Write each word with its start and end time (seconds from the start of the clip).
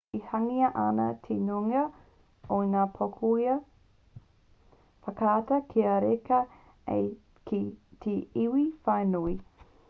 e 0.17 0.19
hangaia 0.29 0.67
ana 0.83 1.03
te 1.25 1.35
nuinga 1.49 1.83
o 2.55 2.57
ngā 2.71 2.85
pouaka 2.95 3.31
whakaata 5.09 5.61
kia 5.75 5.95
reka 6.07 6.41
ai 6.95 7.05
ki 7.51 7.61
te 8.07 8.17
iwi 8.47 8.67
whānui 8.89 9.39